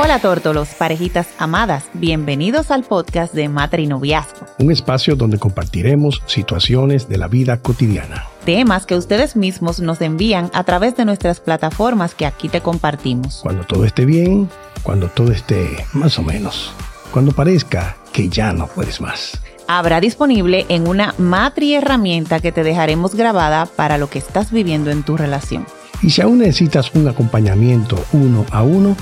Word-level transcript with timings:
Hola 0.00 0.20
tórtolos, 0.20 0.68
parejitas 0.78 1.26
amadas, 1.38 1.86
bienvenidos 1.92 2.70
al 2.70 2.84
podcast 2.84 3.34
de 3.34 3.48
Matrinoviazgo. 3.48 4.46
Un 4.60 4.70
espacio 4.70 5.16
donde 5.16 5.40
compartiremos 5.40 6.22
situaciones 6.26 7.08
de 7.08 7.18
la 7.18 7.26
vida 7.26 7.56
cotidiana. 7.56 8.26
Temas 8.44 8.86
que 8.86 8.94
ustedes 8.94 9.34
mismos 9.34 9.80
nos 9.80 10.00
envían 10.00 10.52
a 10.54 10.62
través 10.62 10.96
de 10.96 11.04
nuestras 11.04 11.40
plataformas 11.40 12.14
que 12.14 12.26
aquí 12.26 12.48
te 12.48 12.60
compartimos. 12.60 13.40
Cuando 13.42 13.64
todo 13.64 13.84
esté 13.84 14.04
bien, 14.04 14.48
cuando 14.84 15.08
todo 15.08 15.32
esté 15.32 15.84
más 15.94 16.16
o 16.20 16.22
menos, 16.22 16.70
cuando 17.10 17.32
parezca 17.32 17.96
que 18.12 18.28
ya 18.28 18.52
no 18.52 18.68
puedes 18.68 19.00
más. 19.00 19.40
Habrá 19.66 20.00
disponible 20.00 20.64
en 20.68 20.86
una 20.86 21.12
matri 21.18 21.74
herramienta 21.74 22.38
que 22.38 22.52
te 22.52 22.62
dejaremos 22.62 23.16
grabada 23.16 23.66
para 23.66 23.98
lo 23.98 24.08
que 24.08 24.20
estás 24.20 24.52
viviendo 24.52 24.92
en 24.92 25.02
tu 25.02 25.16
relación. 25.16 25.66
Y 26.02 26.10
si 26.10 26.22
aún 26.22 26.38
necesitas 26.38 26.94
un 26.94 27.08
acompañamiento 27.08 27.98
uno 28.12 28.46
a 28.52 28.62
uno, 28.62 28.96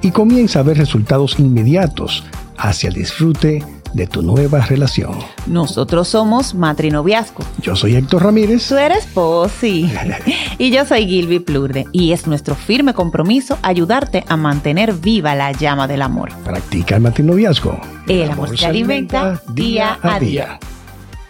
Y 0.01 0.11
comienza 0.11 0.59
a 0.59 0.65
ver 0.65 0.79
resultados 0.79 1.39
inmediatos 1.39 2.25
hacia 2.59 2.89
el 2.89 2.95
disfrute 2.95 3.65
de 3.93 4.07
tu 4.07 4.23
nueva 4.23 4.61
relación. 4.61 5.19
Nosotros 5.47 6.09
somos 6.09 6.55
Matrinoviazgo. 6.55 7.45
Yo 7.61 7.77
soy 7.77 7.97
Héctor 7.97 8.25
Ramírez. 8.25 8.69
Tú 8.69 8.77
eres 8.77 9.07
Posi. 9.07 9.93
y 10.59 10.71
yo 10.71 10.85
soy 10.85 11.07
Gilby 11.07 11.41
Plurde. 11.41 11.87
Y 11.93 12.13
es 12.13 12.27
nuestro 12.27 12.55
firme 12.55 12.95
compromiso 12.95 13.59
ayudarte 13.63 14.25
a 14.29 14.37
mantener 14.37 14.95
viva 14.95 15.35
la 15.35 15.53
llama 15.53 15.87
del 15.87 16.03
amor. 16.03 16.33
Practica 16.45 16.97
el 16.97 17.03
matrinoviazgo. 17.03 17.81
El, 18.09 18.31
amor, 18.31 18.57
se 18.57 18.67
alimenta 18.67 19.41
día 19.53 19.99
a 20.03 20.19
día. 20.19 20.59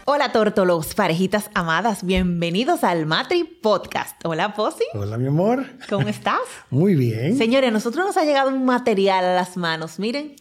Hola 0.05 0.33
tórtolos, 0.33 0.95
parejitas 0.95 1.49
amadas, 1.55 2.05
bienvenidos 2.05 2.83
al 2.83 3.07
Matri 3.07 3.45
Podcast. 3.45 4.21
Hola 4.25 4.53
Posi. 4.53 4.83
Hola 4.95 5.17
mi 5.17 5.29
amor. 5.29 5.65
¿Cómo 5.89 6.09
estás? 6.09 6.41
Muy 6.71 6.97
bien. 6.97 7.39
Señores, 7.39 7.69
a 7.69 7.73
nosotros 7.73 8.05
nos 8.05 8.17
ha 8.17 8.25
llegado 8.25 8.49
un 8.49 8.65
material 8.65 9.25
a 9.25 9.35
las 9.35 9.57
manos. 9.57 10.01
Miren, 10.01 10.35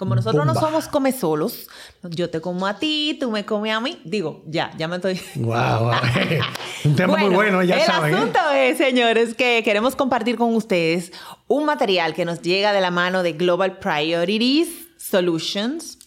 como 0.00 0.14
nosotros 0.14 0.46
no 0.46 0.54
somos 0.54 0.88
come 0.88 1.12
solos, 1.12 1.68
yo 2.02 2.30
te 2.30 2.40
como 2.40 2.66
a 2.66 2.78
ti, 2.78 3.18
tú 3.20 3.30
me 3.30 3.44
comes 3.44 3.74
a 3.74 3.80
mí. 3.80 4.00
Digo, 4.06 4.42
ya, 4.46 4.72
ya 4.78 4.88
me 4.88 4.96
estoy. 4.96 5.20
Wow, 5.34 5.90
un 6.86 6.96
tema 6.96 7.18
muy 7.18 7.34
bueno, 7.34 7.62
ya 7.62 7.84
saben. 7.84 8.14
El 8.14 8.14
¿eh? 8.14 8.16
asunto 8.22 8.38
es, 8.56 8.78
señores, 8.78 9.34
que 9.34 9.60
queremos 9.62 9.96
compartir 9.96 10.38
con 10.38 10.56
ustedes 10.56 11.12
un 11.48 11.66
material 11.66 12.14
que 12.14 12.24
nos 12.24 12.40
llega 12.40 12.72
de 12.72 12.80
la 12.80 12.90
mano 12.90 13.22
de 13.22 13.34
Global 13.34 13.76
Priorities 13.76 14.70
Solutions. 14.96 15.98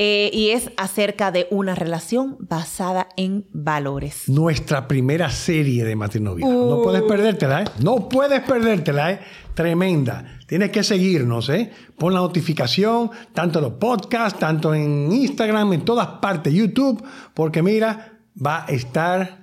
Eh, 0.00 0.30
y 0.32 0.50
es 0.50 0.70
acerca 0.76 1.32
de 1.32 1.48
una 1.50 1.74
relación 1.74 2.36
basada 2.38 3.08
en 3.16 3.46
valores. 3.50 4.28
Nuestra 4.28 4.86
primera 4.86 5.28
serie 5.28 5.84
de 5.84 5.96
matrimonio. 5.96 6.46
No 6.46 6.82
puedes 6.84 7.02
uh. 7.02 7.08
perdértela, 7.08 7.62
¿eh? 7.62 7.64
No 7.80 8.08
puedes 8.08 8.40
perdértela, 8.42 9.10
¿eh? 9.10 9.20
Tremenda. 9.58 10.38
Tienes 10.46 10.70
que 10.70 10.84
seguirnos, 10.84 11.48
¿eh? 11.48 11.72
Pon 11.98 12.14
la 12.14 12.20
notificación, 12.20 13.10
tanto 13.34 13.58
en 13.58 13.64
los 13.64 13.72
podcasts, 13.72 14.38
tanto 14.38 14.72
en 14.72 15.10
Instagram, 15.10 15.72
en 15.72 15.84
todas 15.84 16.06
partes, 16.22 16.54
YouTube, 16.54 17.04
porque 17.34 17.60
mira, 17.60 18.20
va 18.40 18.64
a 18.64 18.68
estar 18.68 19.38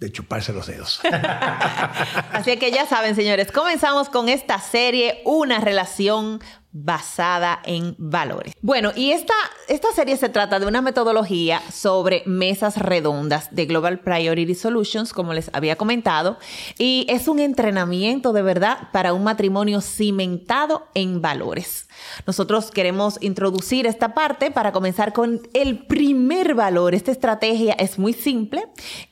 de 0.00 0.10
chuparse 0.10 0.52
los 0.52 0.66
dedos. 0.66 1.00
Así 2.32 2.56
que 2.56 2.72
ya 2.72 2.86
saben, 2.86 3.14
señores, 3.14 3.52
comenzamos 3.52 4.08
con 4.08 4.28
esta 4.28 4.58
serie, 4.58 5.22
una 5.24 5.60
relación 5.60 6.40
basada 6.72 7.60
en 7.64 7.96
valores. 7.98 8.54
Bueno, 8.62 8.92
y 8.94 9.10
esta, 9.10 9.34
esta 9.68 9.92
serie 9.92 10.16
se 10.16 10.28
trata 10.28 10.60
de 10.60 10.66
una 10.66 10.82
metodología 10.82 11.60
sobre 11.72 12.22
mesas 12.26 12.76
redondas 12.76 13.48
de 13.50 13.66
Global 13.66 14.00
Priority 14.00 14.54
Solutions, 14.54 15.12
como 15.12 15.34
les 15.34 15.50
había 15.52 15.76
comentado, 15.76 16.38
y 16.78 17.06
es 17.08 17.26
un 17.26 17.40
entrenamiento 17.40 18.32
de 18.32 18.42
verdad 18.42 18.88
para 18.92 19.12
un 19.12 19.24
matrimonio 19.24 19.80
cimentado 19.80 20.86
en 20.94 21.20
valores. 21.20 21.88
Nosotros 22.26 22.70
queremos 22.70 23.18
introducir 23.20 23.86
esta 23.86 24.14
parte 24.14 24.50
para 24.50 24.72
comenzar 24.72 25.12
con 25.12 25.40
el 25.54 25.86
primer 25.86 26.54
valor. 26.54 26.94
Esta 26.94 27.10
estrategia 27.10 27.72
es 27.74 27.98
muy 27.98 28.12
simple 28.12 28.62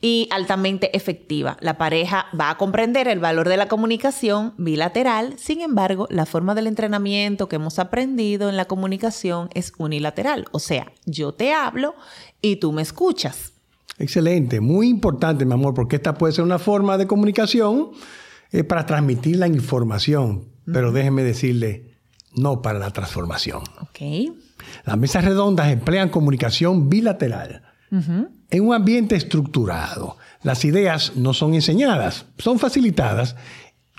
y 0.01 0.27
altamente 0.31 0.95
efectiva. 0.95 1.57
La 1.59 1.77
pareja 1.77 2.27
va 2.39 2.49
a 2.49 2.57
comprender 2.57 3.07
el 3.07 3.19
valor 3.19 3.49
de 3.49 3.57
la 3.57 3.67
comunicación 3.67 4.53
bilateral, 4.57 5.37
sin 5.37 5.61
embargo, 5.61 6.07
la 6.09 6.25
forma 6.25 6.55
del 6.55 6.67
entrenamiento 6.67 7.48
que 7.49 7.57
hemos 7.57 7.79
aprendido 7.79 8.49
en 8.49 8.55
la 8.55 8.65
comunicación 8.65 9.49
es 9.53 9.73
unilateral, 9.77 10.45
o 10.51 10.59
sea, 10.59 10.91
yo 11.05 11.33
te 11.33 11.53
hablo 11.53 11.95
y 12.41 12.57
tú 12.57 12.71
me 12.71 12.81
escuchas. 12.81 13.53
Excelente, 13.97 14.61
muy 14.61 14.87
importante, 14.87 15.43
mi 15.43 15.53
amor, 15.53 15.73
porque 15.73 15.97
esta 15.97 16.13
puede 16.13 16.31
ser 16.31 16.45
una 16.45 16.59
forma 16.59 16.97
de 16.97 17.05
comunicación 17.05 17.89
eh, 18.51 18.63
para 18.63 18.85
transmitir 18.85 19.35
la 19.35 19.47
información, 19.47 20.45
pero 20.65 20.93
déjeme 20.93 21.23
decirle, 21.23 21.97
no 22.33 22.61
para 22.61 22.79
la 22.79 22.91
transformación. 22.91 23.61
Okay. 23.89 24.33
Las 24.85 24.97
mesas 24.97 25.25
redondas 25.25 25.69
emplean 25.69 26.09
comunicación 26.09 26.89
bilateral 26.89 27.63
en 27.91 28.67
un 28.67 28.73
ambiente 28.73 29.15
estructurado. 29.15 30.17
Las 30.43 30.63
ideas 30.63 31.13
no 31.15 31.33
son 31.33 31.55
enseñadas, 31.55 32.27
son 32.37 32.59
facilitadas. 32.59 33.35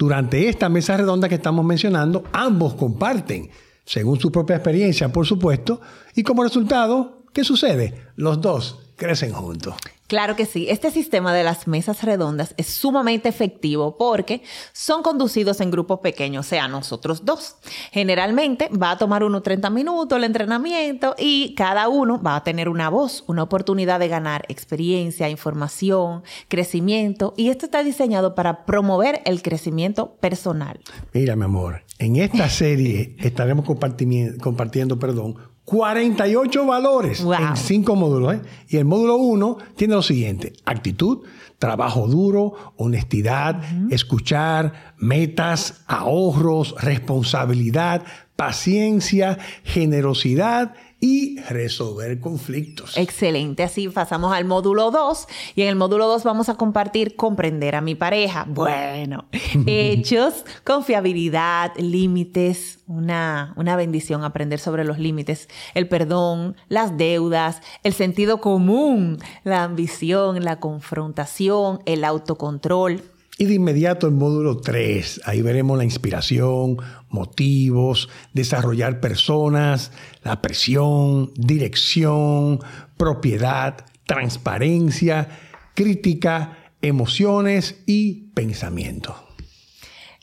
Durante 0.01 0.49
esta 0.49 0.71
mesa 0.71 0.97
redonda 0.97 1.29
que 1.29 1.35
estamos 1.35 1.63
mencionando, 1.63 2.25
ambos 2.33 2.73
comparten, 2.73 3.51
según 3.85 4.19
su 4.19 4.33
propia 4.33 4.57
experiencia, 4.57 5.13
por 5.13 5.27
supuesto, 5.27 5.83
y 6.15 6.23
como 6.23 6.43
resultado, 6.43 7.20
¿qué 7.33 7.45
sucede? 7.45 8.09
Los 8.17 8.41
dos 8.41 8.79
crecen 8.97 9.33
juntos. 9.33 9.75
Claro 10.11 10.35
que 10.35 10.45
sí. 10.45 10.67
Este 10.69 10.91
sistema 10.91 11.33
de 11.33 11.45
las 11.45 11.69
mesas 11.69 12.03
redondas 12.03 12.53
es 12.57 12.67
sumamente 12.67 13.29
efectivo 13.29 13.97
porque 13.97 14.43
son 14.73 15.05
conducidos 15.05 15.61
en 15.61 15.71
grupos 15.71 16.01
pequeños, 16.01 16.47
o 16.47 16.49
sea, 16.49 16.67
nosotros 16.67 17.25
dos. 17.25 17.55
Generalmente 17.93 18.69
va 18.71 18.91
a 18.91 18.99
tomar 18.99 19.23
unos 19.23 19.45
30 19.45 19.71
minutos 19.71 20.19
el 20.19 20.25
entrenamiento 20.25 21.15
y 21.17 21.55
cada 21.55 21.89
uno 21.89 22.21
va 22.21 22.35
a 22.35 22.43
tener 22.43 22.69
una 22.69 22.91
voz, 22.91 23.23
una 23.29 23.45
oportunidad 23.45 24.01
de 24.01 24.09
ganar 24.09 24.45
experiencia, 24.49 25.31
información, 25.31 26.25
crecimiento 26.49 27.33
y 27.37 27.51
esto 27.51 27.67
está 27.67 27.85
diseñado 27.85 28.35
para 28.35 28.67
promover 28.67 29.23
el 29.27 29.43
crecimiento 29.43 30.17
personal. 30.17 30.81
Mira, 31.15 31.37
mi 31.37 31.45
amor, 31.45 31.85
en 32.01 32.17
esta 32.17 32.51
serie 32.51 33.15
estaremos 33.21 33.65
compartiendo, 33.65 34.43
compartiendo 34.43 34.99
perdón, 34.99 35.37
48 35.65 36.67
valores 36.67 37.21
en 37.21 37.57
cinco 37.57 37.95
módulos. 37.95 38.35
¿eh? 38.35 38.41
Y 38.69 38.77
el 38.77 38.85
módulo 38.85 39.17
1 39.17 39.59
tiene 39.77 39.95
lo 39.95 40.03
siguiente, 40.03 40.53
actitud, 40.65 41.21
trabajo 41.59 42.09
duro, 42.09 42.75
honestidad, 42.77 43.63
escuchar, 43.91 44.95
metas, 44.99 45.83
ahorros, 45.87 46.75
responsabilidad, 46.81 48.03
paciencia, 48.37 49.39
generosidad 49.65 50.75
y 51.01 51.41
resolver 51.41 52.21
conflictos. 52.21 52.97
Excelente, 52.97 53.63
así 53.63 53.89
pasamos 53.89 54.35
al 54.35 54.45
módulo 54.45 54.91
2 54.91 55.27
y 55.55 55.63
en 55.63 55.69
el 55.69 55.77
módulo 55.77 56.07
2 56.07 56.25
vamos 56.25 56.49
a 56.49 56.55
compartir 56.55 57.17
comprender 57.17 57.75
a 57.75 57.81
mi 57.81 57.95
pareja. 57.95 58.45
Bueno, 58.49 59.25
hechos, 59.67 60.45
confiabilidad, 60.65 61.73
límites, 61.77 62.81
una, 62.87 63.55
una 63.57 63.77
bendición 63.77 64.25
aprender 64.25 64.59
sobre 64.59 64.85
los 64.85 64.99
límites, 64.99 65.49
el 65.75 65.89
perdón, 65.89 66.57
las 66.69 66.97
deudas, 66.97 67.63
el 67.83 67.95
sentido 67.95 68.41
común, 68.41 69.19
la 69.43 69.65
ambición, 69.65 70.45
la 70.45 70.61
confrontación, 70.61 71.81
el 71.87 72.05
autocontrol. 72.05 73.03
Y 73.41 73.47
de 73.47 73.55
inmediato 73.55 74.07
el 74.07 74.13
módulo 74.13 74.59
3, 74.59 75.23
ahí 75.25 75.41
veremos 75.41 75.79
la 75.79 75.85
inspiración, 75.85 76.77
motivos, 77.09 78.11
desarrollar 78.35 79.01
personas, 79.01 79.93
la 80.23 80.43
presión, 80.43 81.33
dirección, 81.37 82.61
propiedad, 82.99 83.87
transparencia, 84.05 85.41
crítica, 85.75 86.59
emociones 86.83 87.83
y 87.87 88.31
pensamiento. 88.35 89.30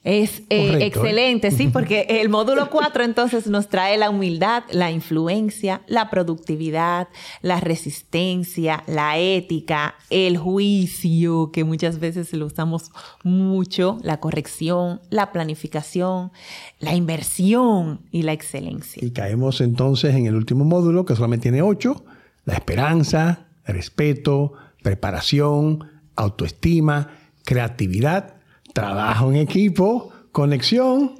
Es 0.07 0.41
eh, 0.49 0.85
excelente, 0.85 1.51
sí, 1.51 1.67
porque 1.67 2.05
el 2.21 2.29
módulo 2.29 2.69
4 2.69 3.03
entonces 3.03 3.45
nos 3.47 3.67
trae 3.67 3.97
la 3.97 4.09
humildad, 4.09 4.63
la 4.71 4.89
influencia, 4.89 5.81
la 5.85 6.09
productividad, 6.09 7.09
la 7.41 7.59
resistencia, 7.59 8.85
la 8.87 9.17
ética, 9.17 9.95
el 10.09 10.37
juicio, 10.37 11.51
que 11.51 11.65
muchas 11.65 11.99
veces 11.99 12.31
lo 12.31 12.45
usamos 12.45 12.91
mucho, 13.25 13.97
la 14.01 14.21
corrección, 14.21 15.01
la 15.09 15.33
planificación, 15.33 16.31
la 16.79 16.95
inversión 16.95 17.99
y 18.09 18.21
la 18.21 18.31
excelencia. 18.31 19.03
Y 19.03 19.11
caemos 19.11 19.59
entonces 19.59 20.15
en 20.15 20.25
el 20.25 20.35
último 20.35 20.63
módulo, 20.63 21.03
que 21.03 21.17
solamente 21.17 21.49
tiene 21.49 21.61
8, 21.61 22.05
la 22.45 22.53
esperanza, 22.53 23.47
respeto, 23.65 24.53
preparación, 24.81 25.83
autoestima, 26.15 27.09
creatividad 27.43 28.36
trabajo 28.77 29.31
en 29.31 29.37
equipo, 29.37 30.11
conexión 30.31 31.15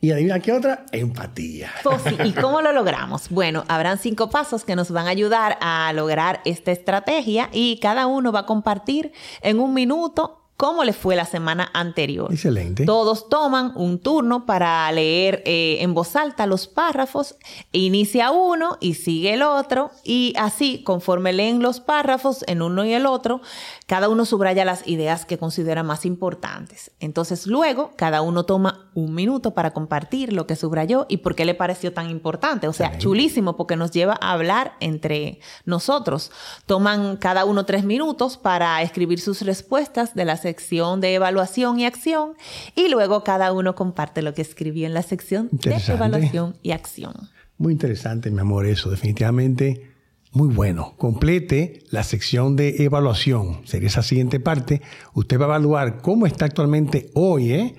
Y 0.00 0.10
adivina 0.10 0.40
qué 0.40 0.52
otra, 0.52 0.86
empatía. 0.90 1.70
¿Y 2.24 2.32
cómo 2.32 2.60
lo 2.60 2.72
logramos? 2.72 3.30
Bueno, 3.30 3.64
habrán 3.68 3.98
cinco 3.98 4.28
pasos 4.28 4.64
que 4.64 4.74
nos 4.74 4.90
van 4.90 5.06
a 5.06 5.10
ayudar 5.10 5.56
a 5.60 5.92
lograr 5.92 6.40
esta 6.44 6.72
estrategia 6.72 7.48
y 7.52 7.78
cada 7.78 8.08
uno 8.08 8.32
va 8.32 8.40
a 8.40 8.46
compartir 8.46 9.12
en 9.40 9.60
un 9.60 9.72
minuto 9.72 10.45
cómo 10.56 10.84
le 10.84 10.92
fue 10.92 11.16
la 11.16 11.26
semana 11.26 11.70
anterior. 11.74 12.32
Excelente. 12.32 12.86
Todos 12.86 13.28
toman 13.28 13.72
un 13.74 13.98
turno 13.98 14.46
para 14.46 14.90
leer 14.92 15.42
eh, 15.44 15.78
en 15.80 15.92
voz 15.92 16.16
alta 16.16 16.46
los 16.46 16.66
párrafos. 16.66 17.36
Inicia 17.72 18.30
uno 18.30 18.78
y 18.80 18.94
sigue 18.94 19.34
el 19.34 19.42
otro. 19.42 19.90
Y 20.02 20.32
así, 20.38 20.82
conforme 20.82 21.32
leen 21.32 21.62
los 21.62 21.80
párrafos 21.80 22.44
en 22.46 22.62
uno 22.62 22.84
y 22.84 22.94
el 22.94 23.06
otro, 23.06 23.42
cada 23.86 24.08
uno 24.08 24.24
subraya 24.24 24.64
las 24.64 24.86
ideas 24.88 25.26
que 25.26 25.38
considera 25.38 25.82
más 25.82 26.06
importantes. 26.06 26.90
Entonces, 27.00 27.46
luego, 27.46 27.92
cada 27.96 28.22
uno 28.22 28.44
toma 28.44 28.90
un 28.94 29.14
minuto 29.14 29.52
para 29.52 29.72
compartir 29.72 30.32
lo 30.32 30.46
que 30.46 30.56
subrayó 30.56 31.04
y 31.08 31.18
por 31.18 31.34
qué 31.34 31.44
le 31.44 31.54
pareció 31.54 31.92
tan 31.92 32.08
importante. 32.08 32.66
O 32.66 32.72
sea, 32.72 32.96
chulísimo 32.96 33.56
porque 33.56 33.76
nos 33.76 33.90
lleva 33.90 34.16
a 34.20 34.32
hablar 34.32 34.72
entre 34.80 35.40
nosotros. 35.66 36.32
Toman 36.64 37.18
cada 37.18 37.44
uno 37.44 37.66
tres 37.66 37.84
minutos 37.84 38.38
para 38.38 38.80
escribir 38.80 39.20
sus 39.20 39.42
respuestas 39.42 40.14
de 40.14 40.24
las 40.24 40.45
sección 40.46 41.00
de 41.00 41.14
evaluación 41.14 41.80
y 41.80 41.86
acción 41.86 42.34
y 42.76 42.88
luego 42.88 43.24
cada 43.24 43.52
uno 43.52 43.74
comparte 43.74 44.22
lo 44.22 44.32
que 44.32 44.42
escribió 44.42 44.86
en 44.86 44.94
la 44.94 45.02
sección 45.02 45.48
de 45.50 45.74
evaluación 45.88 46.54
y 46.62 46.70
acción. 46.70 47.14
Muy 47.58 47.72
interesante, 47.72 48.30
mi 48.30 48.38
amor, 48.38 48.64
eso 48.66 48.88
definitivamente 48.88 49.95
muy 50.36 50.54
bueno. 50.54 50.92
Complete 50.98 51.82
la 51.90 52.02
sección 52.02 52.56
de 52.56 52.84
evaluación. 52.84 53.60
Sería 53.64 53.88
esa 53.88 54.02
siguiente 54.02 54.38
parte. 54.38 54.82
Usted 55.14 55.40
va 55.40 55.44
a 55.44 55.48
evaluar 55.48 56.02
cómo 56.02 56.26
está 56.26 56.44
actualmente 56.44 57.10
hoy 57.14 57.52
¿eh? 57.52 57.74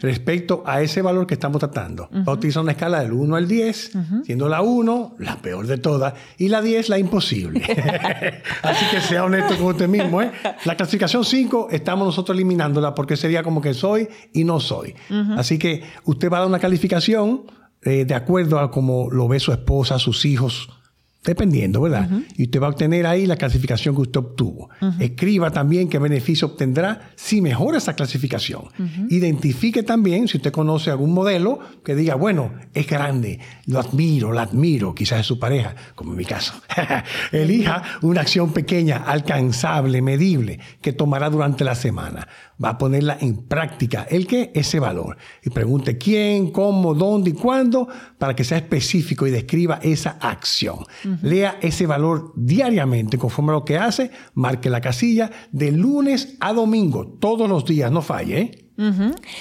respecto 0.00 0.62
a 0.66 0.82
ese 0.82 1.00
valor 1.00 1.26
que 1.26 1.32
estamos 1.32 1.60
tratando. 1.60 2.10
Va 2.12 2.32
a 2.32 2.34
utilizar 2.34 2.62
una 2.62 2.72
escala 2.72 3.00
del 3.00 3.14
1 3.14 3.36
al 3.36 3.48
10, 3.48 3.92
siendo 4.24 4.48
la 4.50 4.60
1 4.60 5.16
la 5.18 5.36
peor 5.40 5.66
de 5.66 5.78
todas 5.78 6.12
y 6.36 6.48
la 6.48 6.60
10 6.60 6.90
la 6.90 6.98
imposible. 6.98 7.62
Así 8.62 8.84
que 8.90 9.00
sea 9.00 9.24
honesto 9.24 9.56
con 9.56 9.68
usted 9.68 9.88
mismo. 9.88 10.20
¿eh? 10.20 10.30
La 10.66 10.76
clasificación 10.76 11.24
5 11.24 11.68
estamos 11.70 12.06
nosotros 12.06 12.36
eliminándola 12.36 12.94
porque 12.94 13.16
sería 13.16 13.42
como 13.42 13.62
que 13.62 13.72
soy 13.72 14.08
y 14.34 14.44
no 14.44 14.60
soy. 14.60 14.94
Así 15.38 15.58
que 15.58 15.82
usted 16.04 16.30
va 16.30 16.36
a 16.36 16.40
dar 16.40 16.48
una 16.50 16.58
calificación 16.58 17.46
eh, 17.80 18.04
de 18.04 18.14
acuerdo 18.14 18.58
a 18.58 18.70
cómo 18.70 19.08
lo 19.10 19.26
ve 19.26 19.40
su 19.40 19.52
esposa, 19.52 19.98
sus 19.98 20.26
hijos, 20.26 20.68
dependiendo, 21.24 21.80
¿verdad? 21.80 22.08
Y 22.36 22.44
usted 22.44 22.60
va 22.60 22.66
a 22.66 22.70
obtener 22.70 23.06
ahí 23.06 23.26
la 23.26 23.36
clasificación 23.36 23.94
que 23.94 24.02
usted 24.02 24.20
obtuvo. 24.20 24.68
Escriba 25.00 25.50
también 25.50 25.88
qué 25.88 25.98
beneficio 25.98 26.48
obtendrá 26.48 27.10
si 27.16 27.40
mejora 27.40 27.78
esa 27.78 27.94
clasificación. 27.94 28.64
Identifique 29.08 29.82
también, 29.82 30.28
si 30.28 30.36
usted 30.36 30.52
conoce 30.52 30.90
algún 30.90 31.12
modelo, 31.12 31.60
que 31.82 31.94
diga, 31.94 32.14
bueno, 32.14 32.52
es 32.74 32.86
grande, 32.86 33.40
lo 33.66 33.80
admiro, 33.80 34.32
la 34.32 34.42
admiro, 34.42 34.94
quizás 34.94 35.20
es 35.20 35.26
su 35.26 35.38
pareja, 35.38 35.74
como 35.94 36.12
en 36.12 36.18
mi 36.18 36.24
caso. 36.24 36.54
Elija 37.32 37.82
una 38.02 38.20
acción 38.20 38.52
pequeña, 38.52 38.98
alcanzable, 38.98 40.02
medible, 40.02 40.60
que 40.82 40.92
tomará 40.92 41.30
durante 41.30 41.64
la 41.64 41.74
semana. 41.74 42.28
Va 42.62 42.70
a 42.70 42.78
ponerla 42.78 43.18
en 43.20 43.46
práctica, 43.46 44.06
el 44.08 44.26
que 44.26 44.52
ese 44.54 44.80
valor. 44.80 45.16
Y 45.42 45.50
pregunte 45.50 45.98
quién, 45.98 46.50
cómo, 46.50 46.94
dónde 46.94 47.30
y 47.30 47.32
cuándo, 47.32 47.88
para 48.18 48.34
que 48.34 48.44
sea 48.44 48.58
específico 48.58 49.26
y 49.26 49.30
describa 49.30 49.80
esa 49.82 50.18
acción. 50.20 50.78
Lea 51.22 51.58
ese 51.60 51.86
valor 51.86 52.32
diariamente 52.36 53.18
conforme 53.18 53.52
a 53.52 53.54
lo 53.54 53.64
que 53.64 53.78
hace, 53.78 54.10
marque 54.34 54.70
la 54.70 54.80
casilla 54.80 55.30
de 55.52 55.72
lunes 55.72 56.36
a 56.40 56.52
domingo, 56.52 57.06
todos 57.20 57.48
los 57.48 57.64
días, 57.64 57.90
no 57.90 58.02
falle. 58.02 58.40
¿eh? 58.40 58.64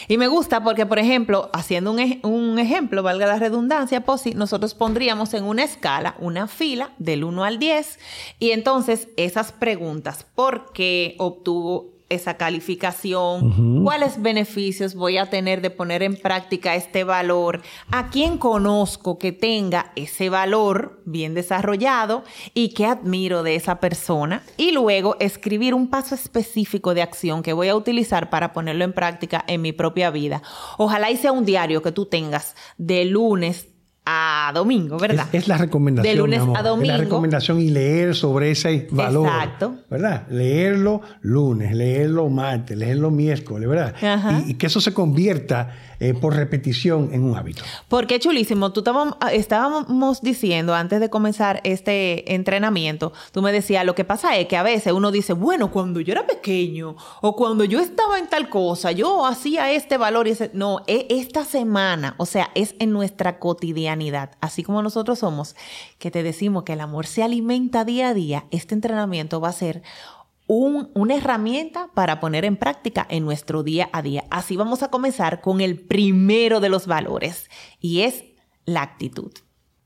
Y 0.08 0.18
me 0.18 0.28
gusta 0.28 0.64
porque, 0.64 0.86
por 0.86 1.00
ejemplo, 1.00 1.50
haciendo 1.54 1.92
un, 1.92 2.60
ejemplo, 2.60 3.02
valga 3.02 3.26
la 3.26 3.40
redundancia, 3.40 4.02
pues 4.02 4.36
nosotros 4.36 4.76
pondríamos 4.76 5.34
en 5.34 5.44
una 5.44 5.64
escala 5.64 6.16
una 6.20 6.48
fila 6.48 6.94
del 7.00 7.24
1 7.24 7.44
al 7.44 7.58
10 7.58 8.00
y 8.40 8.52
entonces 8.52 9.08
esas 9.18 9.52
preguntas, 9.52 10.26
¿por 10.36 10.72
qué 10.72 11.16
obtuvo 11.18 11.93
esa 12.14 12.36
calificación, 12.36 13.84
cuáles 13.84 14.22
beneficios 14.22 14.96
voy 14.96 15.18
a 15.18 15.30
tener 15.30 15.62
de 15.62 15.70
poner 15.70 16.04
en 16.04 16.16
práctica 16.16 16.76
este 16.76 17.04
valor, 17.04 17.62
a 17.92 18.10
quién 18.10 18.38
conozco 18.38 19.18
que 19.20 19.32
tenga 19.32 19.92
ese 19.96 20.30
valor 20.30 21.02
bien 21.06 21.34
desarrollado 21.34 22.24
y 22.54 22.70
qué 22.70 22.86
admiro 22.86 23.44
de 23.44 23.56
esa 23.56 23.80
persona 23.80 24.44
y 24.58 24.72
luego 24.72 25.18
escribir 25.20 25.74
un 25.74 25.90
paso 25.90 26.16
específico 26.16 26.94
de 26.94 27.02
acción 27.02 27.44
que 27.44 27.54
voy 27.54 27.70
a 27.70 27.76
utilizar 27.76 28.30
para 28.30 28.54
ponerlo 28.54 28.84
en 28.84 28.94
práctica 28.94 29.44
en 29.48 29.62
mi 29.62 29.72
propia 29.72 30.10
vida. 30.12 30.42
Ojalá 30.78 31.12
y 31.12 31.18
sea 31.18 31.32
un 31.32 31.46
diario 31.46 31.82
que 31.82 31.92
tú 31.92 32.06
tengas 32.06 32.56
de 32.78 33.06
lunes 33.06 33.73
a 34.06 34.52
domingo, 34.54 34.98
¿verdad? 34.98 35.28
Es, 35.32 35.48
la 35.48 35.58
recomendación. 35.58 36.14
De 36.14 36.20
lunes 36.20 36.42
a 36.42 36.62
domingo. 36.62 36.84
Es 36.84 36.88
la 36.88 36.98
recomendación 36.98 37.62
y 37.62 37.70
leer 37.70 38.16
sobre 38.16 38.52
ese 38.52 38.88
valor. 38.92 39.28
Exacto. 39.28 39.76
¿Verdad? 39.90 40.28
Leerlo 40.30 41.02
lunes, 41.22 41.74
leerlo 41.74 42.30
martes, 42.30 42.78
leerlo 42.78 43.12
miércoles, 43.12 43.70
¿verdad? 43.70 43.96
Y, 44.46 44.52
y, 44.52 44.54
que 44.56 44.68
eso 44.68 44.82
se 44.82 44.94
convierta 44.94 45.72
eh, 46.04 46.14
por 46.14 46.36
repetición 46.36 47.12
en 47.14 47.24
un 47.24 47.38
hábito. 47.38 47.64
Porque 47.88 48.20
chulísimo, 48.20 48.74
tú 48.74 48.84
estábamos 49.32 50.22
diciendo 50.22 50.76
antes 50.76 51.00
de 51.00 51.10
comenzar 51.10 51.62
este 51.64 52.34
entrenamiento, 52.34 53.14
tú 53.32 53.42
me 53.42 53.54
decías, 53.54 53.86
lo 53.86 53.96
que 53.96 54.04
pasa 54.04 54.36
es 54.36 54.48
que 54.48 54.58
a 54.58 54.64
veces 54.64 54.92
uno 54.92 55.12
dice, 55.12 55.32
bueno, 55.32 55.72
cuando 55.72 56.02
yo 56.02 56.12
era 56.12 56.28
pequeño 56.28 56.98
o 57.22 57.38
cuando 57.38 57.64
yo 57.64 57.80
estaba 57.80 58.20
en 58.20 58.28
tal 58.28 58.50
cosa, 58.50 58.92
yo 58.92 59.26
hacía 59.26 59.72
este 59.72 59.96
valor 59.96 60.28
y 60.28 60.32
ese... 60.32 60.52
No, 60.54 60.82
es 60.88 61.06
esta 61.08 61.46
semana, 61.46 62.16
o 62.18 62.26
sea, 62.26 62.50
es 62.54 62.76
en 62.80 62.92
nuestra 62.92 63.40
así 64.42 64.64
como 64.64 64.82
nosotros 64.82 65.20
somos, 65.20 65.56
que 66.00 66.12
te 66.12 66.24
decimos 66.24 66.64
que 66.64 66.74
el 66.74 66.82
amor 66.82 67.06
se 67.06 67.24
alimenta 67.24 67.86
día 67.86 68.10
a 68.10 68.14
día, 68.14 68.46
este 68.52 68.76
entrenamiento 68.76 69.40
va 69.40 69.50
a 69.50 69.54
ser 69.54 69.84
una 70.48 71.16
herramienta 71.16 71.90
para 71.94 72.20
poner 72.20 72.46
en 72.46 72.58
práctica 72.58 73.08
en 73.10 73.24
nuestro 73.24 73.64
día 73.64 73.90
a 73.94 74.02
día. 74.02 74.26
Así 74.30 74.58
vamos 74.58 74.84
a 74.84 74.90
comenzar 74.90 75.42
con 75.42 75.62
el 75.62 75.80
primero 75.80 76.60
de 76.60 76.70
los 76.70 76.86
valores 76.86 77.50
y 77.80 78.02
es 78.02 78.26
la 78.66 78.82
actitud. 78.82 79.32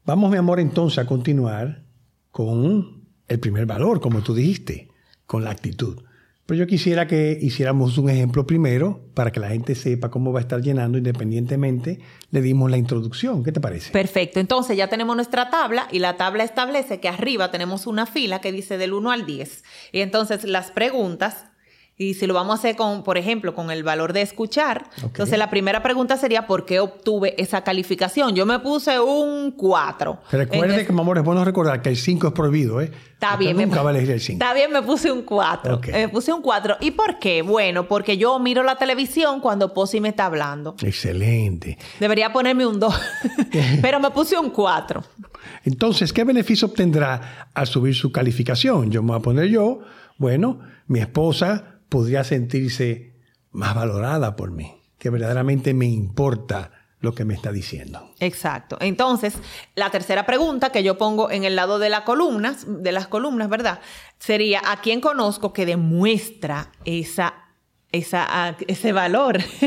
Vamos, 0.05 0.31
mi 0.31 0.37
amor, 0.37 0.59
entonces 0.59 0.99
a 0.99 1.05
continuar 1.05 1.83
con 2.31 3.07
el 3.27 3.39
primer 3.39 3.65
valor, 3.65 3.99
como 3.99 4.21
tú 4.23 4.33
dijiste, 4.33 4.89
con 5.25 5.43
la 5.43 5.51
actitud. 5.51 6.03
Pero 6.47 6.59
yo 6.59 6.65
quisiera 6.65 7.07
que 7.07 7.37
hiciéramos 7.41 7.97
un 7.97 8.09
ejemplo 8.09 8.47
primero 8.47 9.01
para 9.13 9.33
que 9.33 9.41
la 9.41 9.49
gente 9.49 9.75
sepa 9.75 10.09
cómo 10.09 10.31
va 10.31 10.39
a 10.39 10.43
estar 10.43 10.61
llenando 10.61 10.97
independientemente. 10.97 11.99
Le 12.31 12.41
dimos 12.41 12.71
la 12.71 12.77
introducción. 12.77 13.43
¿Qué 13.43 13.51
te 13.51 13.59
parece? 13.59 13.91
Perfecto. 13.91 14.39
Entonces 14.39 14.77
ya 14.77 14.87
tenemos 14.87 15.13
nuestra 15.17 15.49
tabla 15.49 15.89
y 15.91 15.99
la 15.99 16.15
tabla 16.15 16.45
establece 16.45 17.01
que 17.01 17.09
arriba 17.09 17.51
tenemos 17.51 17.85
una 17.85 18.05
fila 18.05 18.39
que 18.39 18.53
dice 18.53 18.77
del 18.77 18.93
1 18.93 19.11
al 19.11 19.25
10. 19.25 19.63
Y 19.91 19.99
entonces 19.99 20.45
las 20.45 20.71
preguntas 20.71 21.47
y 21.99 22.13
si 22.13 22.27
lo 22.27 22.35
vamos 22.35 22.51
a 22.51 22.59
hacer 22.59 22.75
con, 22.75 23.03
por 23.03 23.17
ejemplo, 23.17 23.55
con 23.55 23.71
el 23.71 23.81
valor 23.83 24.13
de 24.13 24.21
escuchar, 24.21 24.87
entonces 25.01 25.39
la 25.39 25.49
primera 25.49 25.81
pregunta 25.81 26.15
sería 26.15 26.45
¿por 26.45 26.63
qué 26.63 26.79
obtuve 26.79 27.33
esa 27.41 27.63
calificación? 27.63 28.35
Yo 28.35 28.45
me 28.45 28.59
puse 28.59 28.99
un 28.99 29.49
4. 29.51 30.19
Recuerde 30.31 30.85
que, 30.85 30.93
mi 30.93 30.99
amor, 30.99 31.17
es 31.17 31.23
bueno 31.23 31.43
recordar 31.43 31.81
que 31.81 31.89
el 31.89 31.97
5 31.97 32.27
es 32.27 32.33
prohibido, 32.33 32.81
¿eh? 32.81 32.91
Está 33.13 33.35
bien. 33.35 33.57
Nunca 33.57 33.77
me, 33.77 33.83
va 33.83 33.89
a 33.89 33.93
elegir 33.93 34.11
el 34.11 34.21
5. 34.21 34.43
Está 34.43 34.53
bien, 34.53 34.71
me 34.71 34.83
puse 34.83 35.11
un 35.11 35.23
4. 35.23 35.81
Me 35.91 36.09
puse 36.09 36.31
un 36.31 36.43
4. 36.43 36.77
¿Y 36.81 36.91
por 36.91 37.17
qué? 37.17 37.41
Bueno, 37.41 37.87
porque 37.87 38.15
yo 38.15 38.37
miro 38.37 38.61
la 38.61 38.75
televisión 38.75 39.39
cuando 39.39 39.73
Posi 39.73 39.99
me 39.99 40.09
está 40.09 40.27
hablando. 40.27 40.75
Excelente. 40.83 41.79
Debería 41.99 42.31
ponerme 42.31 42.67
un 42.67 42.79
2, 42.79 42.93
pero 43.81 43.99
me 43.99 44.11
puse 44.11 44.37
un 44.37 44.51
4. 44.51 45.03
Entonces, 45.63 46.13
¿qué 46.13 46.23
beneficio 46.23 46.67
obtendrá 46.67 47.49
al 47.55 47.65
subir 47.65 47.95
su 47.95 48.11
calificación? 48.11 48.91
Yo 48.91 49.01
me 49.01 49.13
voy 49.13 49.17
a 49.17 49.21
poner 49.21 49.47
yo, 49.47 49.79
bueno, 50.19 50.59
mi 50.85 50.99
esposa 50.99 51.76
podría 51.89 52.23
sentirse 52.23 53.15
más 53.51 53.75
valorada 53.75 54.35
por 54.35 54.51
mí, 54.51 54.81
que 54.97 55.09
verdaderamente 55.09 55.73
me 55.73 55.85
importa 55.85 56.71
lo 56.99 57.13
que 57.13 57.25
me 57.25 57.33
está 57.33 57.51
diciendo. 57.51 58.11
Exacto. 58.19 58.77
Entonces, 58.79 59.35
la 59.75 59.91
tercera 59.91 60.25
pregunta 60.25 60.71
que 60.71 60.83
yo 60.83 60.97
pongo 60.97 61.29
en 61.29 61.43
el 61.43 61.55
lado 61.55 61.79
de 61.79 61.89
las 61.89 62.01
columnas, 62.01 62.65
de 62.67 62.91
las 62.91 63.07
columnas, 63.07 63.49
¿verdad? 63.49 63.79
Sería 64.17 64.61
¿a 64.65 64.81
quién 64.81 64.99
conozco 64.99 65.53
que 65.53 65.65
demuestra 65.65 66.71
esa 66.85 67.46
esa, 67.91 68.55
ese 68.67 68.91
valor. 68.91 69.39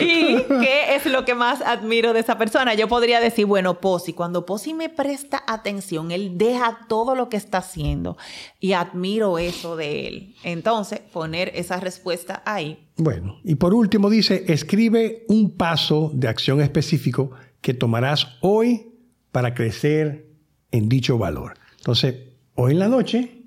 ¿Y 0.00 0.36
qué 0.60 0.94
es 0.96 1.06
lo 1.06 1.24
que 1.24 1.34
más 1.34 1.60
admiro 1.62 2.12
de 2.12 2.20
esa 2.20 2.36
persona? 2.36 2.74
Yo 2.74 2.88
podría 2.88 3.20
decir, 3.20 3.46
bueno, 3.46 3.80
Posi, 3.80 4.12
cuando 4.12 4.44
Posi 4.44 4.74
me 4.74 4.88
presta 4.88 5.42
atención, 5.46 6.10
él 6.10 6.36
deja 6.36 6.80
todo 6.88 7.14
lo 7.14 7.28
que 7.28 7.36
está 7.36 7.58
haciendo 7.58 8.16
y 8.58 8.72
admiro 8.72 9.38
eso 9.38 9.76
de 9.76 10.08
él. 10.08 10.34
Entonces, 10.42 11.00
poner 11.00 11.52
esa 11.54 11.78
respuesta 11.78 12.42
ahí. 12.44 12.88
Bueno, 12.96 13.38
y 13.44 13.54
por 13.54 13.72
último 13.74 14.10
dice, 14.10 14.44
escribe 14.48 15.24
un 15.28 15.56
paso 15.56 16.10
de 16.12 16.28
acción 16.28 16.60
específico 16.60 17.30
que 17.60 17.74
tomarás 17.74 18.26
hoy 18.40 18.92
para 19.30 19.54
crecer 19.54 20.26
en 20.72 20.88
dicho 20.88 21.18
valor. 21.18 21.54
Entonces, 21.78 22.16
hoy 22.54 22.72
en 22.72 22.78
la 22.80 22.88
noche 22.88 23.41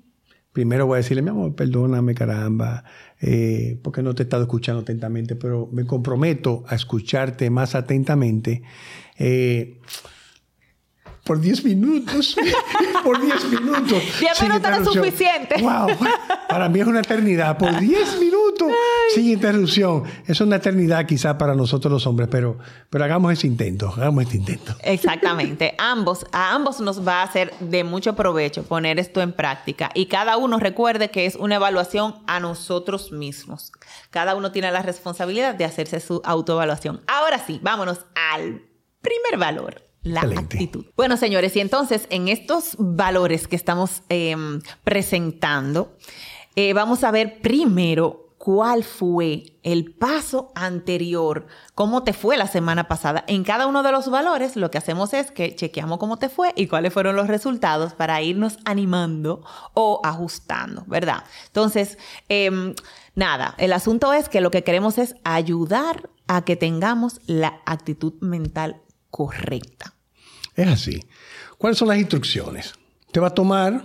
primero 0.56 0.86
voy 0.86 0.94
a 0.94 0.96
decirle, 1.02 1.20
mi 1.20 1.28
amor, 1.28 1.54
perdóname, 1.54 2.14
caramba, 2.14 2.82
eh, 3.20 3.78
porque 3.82 4.02
no 4.02 4.14
te 4.14 4.22
he 4.22 4.24
estado 4.24 4.44
escuchando 4.44 4.80
atentamente, 4.80 5.36
pero 5.36 5.68
me 5.70 5.84
comprometo 5.84 6.64
a 6.66 6.74
escucharte 6.74 7.50
más 7.50 7.74
atentamente. 7.74 8.62
Eh, 9.18 9.76
por 11.26 11.40
10 11.40 11.64
minutos. 11.64 12.36
por 13.04 13.20
10 13.20 13.44
minutos. 13.50 14.02
10 14.20 14.42
minutos 14.42 14.70
no 14.70 14.76
es 14.76 14.88
suficiente. 14.88 15.56
Wow. 15.66 15.88
Para 16.48 16.68
mí 16.68 16.78
es 16.78 16.86
una 16.86 17.00
eternidad. 17.00 17.58
Por 17.58 17.80
10 17.80 18.20
minutos 18.20 18.70
sin 19.12 19.30
interrupción. 19.30 20.04
Es 20.26 20.40
una 20.40 20.56
eternidad 20.56 21.06
quizá 21.06 21.36
para 21.36 21.56
nosotros 21.56 21.92
los 21.92 22.06
hombres, 22.06 22.28
pero, 22.30 22.58
pero 22.88 23.04
hagamos 23.04 23.32
ese 23.32 23.48
intento. 23.48 23.88
Hagamos 23.88 24.24
este 24.24 24.36
intento. 24.36 24.76
Exactamente. 24.82 25.74
ambos, 25.78 26.24
a 26.30 26.54
ambos 26.54 26.80
nos 26.80 27.06
va 27.06 27.20
a 27.20 27.22
hacer 27.24 27.52
de 27.58 27.82
mucho 27.82 28.14
provecho 28.14 28.62
poner 28.62 29.00
esto 29.00 29.20
en 29.22 29.32
práctica. 29.32 29.90
Y 29.94 30.06
cada 30.06 30.36
uno 30.36 30.60
recuerde 30.60 31.10
que 31.10 31.26
es 31.26 31.34
una 31.34 31.56
evaluación 31.56 32.14
a 32.28 32.38
nosotros 32.38 33.10
mismos. 33.10 33.72
Cada 34.10 34.36
uno 34.36 34.52
tiene 34.52 34.70
la 34.70 34.82
responsabilidad 34.82 35.56
de 35.56 35.64
hacerse 35.64 35.98
su 35.98 36.22
autoevaluación. 36.24 37.00
Ahora 37.08 37.44
sí, 37.44 37.58
vámonos 37.60 37.98
al 38.14 38.62
primer 39.02 39.38
valor 39.38 39.86
la 40.06 40.20
actitud. 40.20 40.86
Bueno, 40.96 41.16
señores, 41.16 41.54
y 41.56 41.60
entonces 41.60 42.06
en 42.10 42.28
estos 42.28 42.76
valores 42.78 43.48
que 43.48 43.56
estamos 43.56 44.02
em, 44.08 44.60
presentando, 44.84 45.96
eh, 46.54 46.72
vamos 46.72 47.04
a 47.04 47.10
ver 47.10 47.40
primero 47.40 48.26
cuál 48.38 48.84
fue 48.84 49.58
el 49.64 49.92
paso 49.92 50.52
anterior, 50.54 51.48
cómo 51.74 52.04
te 52.04 52.12
fue 52.12 52.36
la 52.36 52.46
semana 52.46 52.86
pasada. 52.86 53.24
En 53.26 53.42
cada 53.42 53.66
uno 53.66 53.82
de 53.82 53.90
los 53.90 54.08
valores 54.08 54.54
lo 54.54 54.70
que 54.70 54.78
hacemos 54.78 55.12
es 55.14 55.32
que 55.32 55.56
chequeamos 55.56 55.98
cómo 55.98 56.18
te 56.18 56.28
fue 56.28 56.52
y 56.54 56.68
cuáles 56.68 56.92
fueron 56.92 57.16
los 57.16 57.26
resultados 57.26 57.94
para 57.94 58.22
irnos 58.22 58.58
animando 58.64 59.42
o 59.74 60.00
ajustando, 60.04 60.84
¿verdad? 60.86 61.24
Entonces, 61.48 61.98
em, 62.28 62.74
nada, 63.16 63.56
el 63.58 63.72
asunto 63.72 64.12
es 64.12 64.28
que 64.28 64.40
lo 64.40 64.52
que 64.52 64.62
queremos 64.62 64.98
es 64.98 65.16
ayudar 65.24 66.08
a 66.28 66.44
que 66.44 66.54
tengamos 66.54 67.20
la 67.26 67.60
actitud 67.66 68.14
mental 68.20 68.80
correcta. 69.10 69.95
Es 70.56 70.68
así. 70.68 71.04
¿Cuáles 71.58 71.78
son 71.78 71.88
las 71.88 71.98
instrucciones? 71.98 72.74
Te 73.12 73.20
va 73.20 73.28
a 73.28 73.34
tomar 73.34 73.84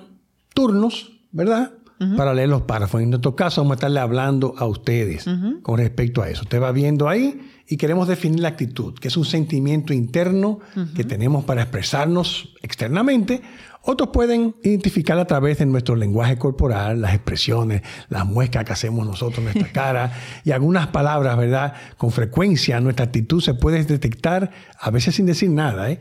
turnos, 0.54 1.12
¿verdad? 1.32 1.74
Para 2.18 2.34
leer 2.34 2.50
los 2.50 2.63
párrafos. 2.63 3.00
En 3.00 3.12
nuestro 3.12 3.36
caso, 3.36 3.62
vamos 3.62 3.74
a 3.74 3.75
estarle 3.75 4.00
hablando 4.00 4.56
a 4.58 4.66
ustedes 4.66 5.24
con 5.62 5.78
respecto 5.78 6.24
a 6.24 6.30
eso. 6.30 6.46
Te 6.46 6.58
va 6.58 6.72
viendo 6.72 7.08
ahí 7.08 7.40
y 7.68 7.78
queremos 7.78 8.08
definir 8.08 8.40
la 8.40 8.48
actitud, 8.48 8.96
que 8.96 9.10
es 9.10 9.18
un 9.18 9.25
sentimiento 9.25 9.94
interno 9.94 10.60
que 10.96 11.04
tenemos 11.04 11.46
para 11.46 11.62
expresarnos 11.62 12.56
externamente. 12.63 13.44
Otros 13.84 14.10
pueden 14.10 14.56
identificar 14.63 15.20
a 15.20 15.25
través 15.25 15.60
de 15.60 15.68
nuestro 15.68 15.96
lenguaje 15.96 16.40
corporal, 16.40 17.01
las 17.01 17.13
expresiones, 17.13 17.84
las 18.10 18.25
muescas 18.25 18.66
que 18.66 18.74
hacemos 18.74 19.06
nosotros 19.06 19.38
en 19.40 19.44
nuestra 19.46 19.72
cara 19.72 20.12
y 20.44 20.51
algunas 20.51 20.88
palabras, 20.88 21.38
¿verdad? 21.38 21.74
Con 21.98 22.12
frecuencia 22.12 22.80
nuestra 22.80 23.06
actitud 23.06 23.42
se 23.42 23.54
puede 23.54 23.84
detectar, 23.84 24.51
a 24.80 24.90
veces 24.90 25.16
sin 25.16 25.28
decir 25.28 25.51
nada, 25.51 25.92
¿eh? 25.92 26.00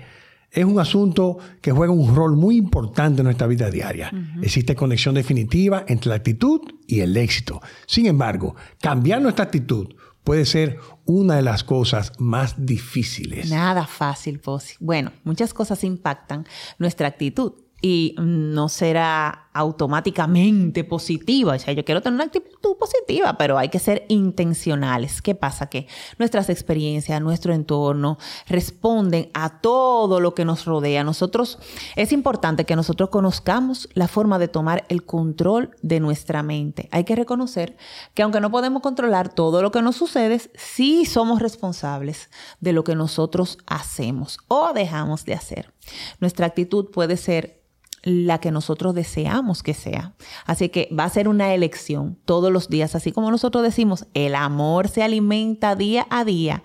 Es 0.52 0.64
un 0.64 0.80
asunto 0.80 1.38
que 1.60 1.72
juega 1.72 1.92
un 1.92 2.14
rol 2.14 2.36
muy 2.36 2.56
importante 2.56 3.20
en 3.20 3.24
nuestra 3.24 3.46
vida 3.46 3.70
diaria. 3.70 4.10
Existe 4.42 4.74
conexión 4.74 5.14
definitiva 5.14 5.84
entre 5.86 6.10
la 6.10 6.16
actitud 6.16 6.60
y 6.86 7.00
el 7.00 7.16
éxito. 7.16 7.60
Sin 7.86 8.06
embargo, 8.06 8.56
cambiar 8.80 9.22
nuestra 9.22 9.44
actitud 9.44 9.88
puede 10.24 10.44
ser 10.44 10.78
una 11.04 11.36
de 11.36 11.42
las 11.42 11.64
cosas 11.64 12.12
más 12.18 12.66
difíciles. 12.66 13.50
Nada 13.50 13.86
fácil, 13.86 14.40
Posi. 14.40 14.74
Bueno, 14.80 15.12
muchas 15.24 15.54
cosas 15.54 15.82
impactan 15.84 16.46
nuestra 16.78 17.08
actitud 17.08 17.52
y 17.82 18.14
no 18.18 18.68
será 18.68 19.49
automáticamente 19.60 20.84
positiva. 20.84 21.54
O 21.54 21.58
sea, 21.58 21.74
yo 21.74 21.84
quiero 21.84 22.02
tener 22.02 22.14
una 22.14 22.24
actitud 22.24 22.76
positiva, 22.76 23.36
pero 23.38 23.58
hay 23.58 23.68
que 23.68 23.78
ser 23.78 24.04
intencionales. 24.08 25.22
¿Qué 25.22 25.34
pasa? 25.34 25.68
Que 25.68 25.86
nuestras 26.18 26.48
experiencias, 26.48 27.20
nuestro 27.20 27.54
entorno 27.54 28.18
responden 28.46 29.30
a 29.34 29.60
todo 29.60 30.20
lo 30.20 30.34
que 30.34 30.44
nos 30.44 30.64
rodea. 30.64 31.04
Nosotros, 31.04 31.58
es 31.96 32.12
importante 32.12 32.64
que 32.64 32.76
nosotros 32.76 33.10
conozcamos 33.10 33.88
la 33.94 34.08
forma 34.08 34.38
de 34.38 34.48
tomar 34.48 34.84
el 34.88 35.04
control 35.04 35.76
de 35.82 36.00
nuestra 36.00 36.42
mente. 36.42 36.88
Hay 36.90 37.04
que 37.04 37.16
reconocer 37.16 37.76
que 38.14 38.22
aunque 38.22 38.40
no 38.40 38.50
podemos 38.50 38.82
controlar 38.82 39.32
todo 39.32 39.62
lo 39.62 39.70
que 39.70 39.82
nos 39.82 39.96
sucede, 39.96 40.40
sí 40.54 41.04
somos 41.04 41.40
responsables 41.40 42.30
de 42.60 42.72
lo 42.72 42.84
que 42.84 42.94
nosotros 42.94 43.58
hacemos 43.66 44.38
o 44.48 44.72
dejamos 44.72 45.24
de 45.24 45.34
hacer. 45.34 45.72
Nuestra 46.20 46.46
actitud 46.46 46.90
puede 46.90 47.16
ser 47.16 47.60
la 48.02 48.38
que 48.38 48.50
nosotros 48.50 48.94
deseamos 48.94 49.62
que 49.62 49.74
sea. 49.74 50.14
Así 50.46 50.68
que 50.68 50.88
va 50.96 51.04
a 51.04 51.10
ser 51.10 51.28
una 51.28 51.54
elección 51.54 52.18
todos 52.24 52.52
los 52.52 52.68
días, 52.68 52.94
así 52.94 53.12
como 53.12 53.30
nosotros 53.30 53.62
decimos, 53.62 54.06
el 54.14 54.34
amor 54.34 54.88
se 54.88 55.02
alimenta 55.02 55.76
día 55.76 56.06
a 56.10 56.24
día. 56.24 56.62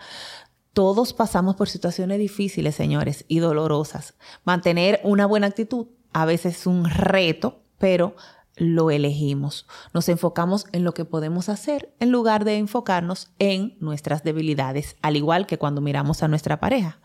Todos 0.73 1.13
pasamos 1.13 1.55
por 1.55 1.69
situaciones 1.69 2.19
difíciles, 2.19 2.75
señores, 2.75 3.25
y 3.27 3.39
dolorosas. 3.39 4.15
Mantener 4.43 4.99
una 5.03 5.25
buena 5.25 5.47
actitud 5.47 5.87
a 6.11 6.25
veces 6.25 6.59
es 6.59 6.67
un 6.67 6.89
reto, 6.89 7.63
pero 7.77 8.15
lo 8.57 8.89
elegimos. 8.89 9.67
Nos 9.93 10.07
enfocamos 10.09 10.65
en 10.71 10.83
lo 10.83 10.93
que 10.93 11.05
podemos 11.05 11.49
hacer 11.49 11.93
en 11.99 12.11
lugar 12.11 12.45
de 12.45 12.57
enfocarnos 12.57 13.31
en 13.39 13.77
nuestras 13.79 14.23
debilidades, 14.23 14.95
al 15.01 15.17
igual 15.17 15.45
que 15.45 15.57
cuando 15.57 15.81
miramos 15.81 16.23
a 16.23 16.27
nuestra 16.27 16.59
pareja. 16.59 16.99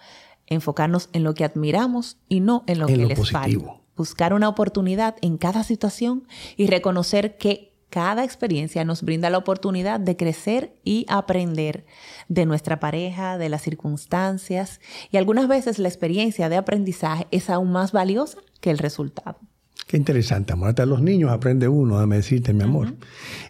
Enfocarnos 0.47 1.09
en 1.13 1.23
lo 1.23 1.35
que 1.35 1.45
admiramos 1.45 2.19
y 2.29 2.41
no 2.41 2.65
en 2.67 2.81
lo 2.81 2.87
que 2.87 2.97
les 2.97 3.19
positivo 3.19 3.80
buscar 4.01 4.33
una 4.33 4.49
oportunidad 4.49 5.17
en 5.21 5.37
cada 5.37 5.63
situación 5.63 6.27
y 6.57 6.69
reconocer 6.69 7.37
que 7.37 7.75
cada 7.91 8.25
experiencia 8.25 8.83
nos 8.83 9.03
brinda 9.03 9.29
la 9.29 9.37
oportunidad 9.37 10.01
de 10.01 10.17
crecer 10.17 10.73
y 10.85 11.05
aprender 11.07 11.85
de 12.27 12.47
nuestra 12.47 12.81
pareja, 12.81 13.37
de 13.37 13.51
las 13.51 13.61
circunstancias 13.61 14.81
y 15.11 15.19
algunas 15.19 15.49
veces 15.49 15.79
la 15.79 15.89
experiencia 15.89 16.49
de 16.49 16.57
aprendizaje 16.57 17.27
es 17.31 17.51
aún 17.51 17.73
más 17.73 17.93
valiosa 17.93 18.39
que 18.63 18.71
el 18.71 18.79
resultado. 18.79 19.37
Qué 19.87 19.99
interesante, 19.99 20.55
amor. 20.55 20.69
Hasta 20.69 20.87
los 20.87 21.03
niños 21.03 21.31
aprende 21.31 21.69
uno, 21.69 21.97
déjame 21.97 22.17
decirte, 22.17 22.55
mi 22.55 22.63
amor. 22.63 22.95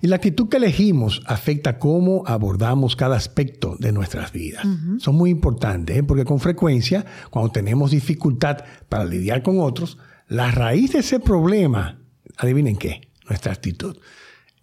Y 0.00 0.06
la 0.06 0.16
actitud 0.16 0.48
que 0.48 0.56
elegimos 0.56 1.22
afecta 1.26 1.78
cómo 1.78 2.22
abordamos 2.26 2.96
cada 2.96 3.14
aspecto 3.16 3.76
de 3.78 3.92
nuestras 3.92 4.32
vidas. 4.32 4.66
Son 4.98 5.14
muy 5.16 5.28
importantes, 5.28 5.98
¿eh? 5.98 6.02
porque 6.02 6.24
con 6.24 6.40
frecuencia, 6.40 7.04
cuando 7.28 7.52
tenemos 7.52 7.90
dificultad 7.90 8.64
para 8.88 9.04
lidiar 9.04 9.42
con 9.42 9.60
otros, 9.60 9.98
la 10.30 10.52
raíz 10.52 10.92
de 10.92 11.00
ese 11.00 11.18
problema, 11.18 11.98
adivinen 12.36 12.76
qué, 12.76 13.10
nuestra 13.28 13.52
actitud. 13.52 13.98